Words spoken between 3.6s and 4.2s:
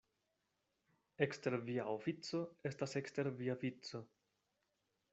vico.